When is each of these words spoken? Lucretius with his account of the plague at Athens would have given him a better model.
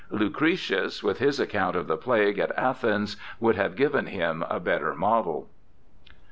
Lucretius 0.09 1.03
with 1.03 1.19
his 1.19 1.39
account 1.39 1.75
of 1.75 1.85
the 1.85 1.95
plague 1.95 2.39
at 2.39 2.51
Athens 2.57 3.17
would 3.39 3.55
have 3.55 3.75
given 3.75 4.07
him 4.07 4.43
a 4.49 4.59
better 4.59 4.95
model. 4.95 5.47